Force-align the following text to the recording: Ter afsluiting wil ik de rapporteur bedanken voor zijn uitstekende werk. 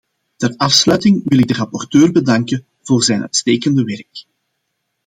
Ter 0.37 0.51
afsluiting 0.59 1.21
wil 1.25 1.39
ik 1.39 1.47
de 1.47 1.53
rapporteur 1.53 2.11
bedanken 2.11 2.65
voor 2.81 3.03
zijn 3.03 3.21
uitstekende 3.21 3.83
werk. 3.83 4.25